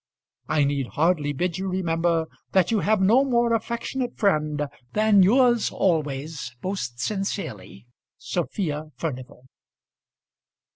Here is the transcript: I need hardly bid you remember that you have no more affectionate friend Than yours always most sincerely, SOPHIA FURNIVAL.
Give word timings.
I 0.47 0.63
need 0.63 0.87
hardly 0.93 1.31
bid 1.31 1.59
you 1.59 1.67
remember 1.67 2.25
that 2.53 2.71
you 2.71 2.79
have 2.79 2.99
no 2.99 3.23
more 3.23 3.53
affectionate 3.53 4.17
friend 4.17 4.63
Than 4.93 5.21
yours 5.21 5.69
always 5.69 6.55
most 6.63 6.99
sincerely, 6.99 7.85
SOPHIA 8.17 8.93
FURNIVAL. 8.97 9.45